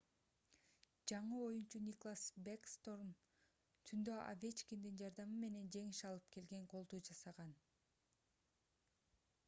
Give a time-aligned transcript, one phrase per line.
[1.09, 3.11] жаңы оюнчу никлас бэкстром
[3.91, 7.53] түндө овечкиндин жардамы менен жеңиш алып келген голду жасаган